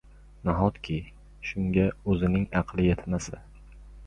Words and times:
Nahotki, 0.47 0.95
shunga 1.49 1.85
o‘zining 2.15 2.49
aqli 2.63 2.89
yetmasa. 2.89 3.45